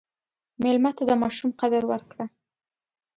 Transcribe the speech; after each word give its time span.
مېلمه 0.61 0.91
ته 0.97 1.03
د 1.09 1.11
ماشوم 1.21 1.49
قدر 1.61 1.83
ورکړه. 1.91 2.25